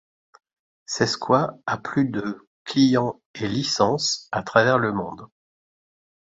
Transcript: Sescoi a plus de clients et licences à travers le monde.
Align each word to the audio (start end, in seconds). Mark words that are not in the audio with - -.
Sescoi 0.87 1.51
a 1.67 1.77
plus 1.77 2.05
de 2.09 2.47
clients 2.65 3.21
et 3.35 3.47
licences 3.47 4.29
à 4.31 4.41
travers 4.41 4.79
le 4.79 4.91
monde. 4.93 5.27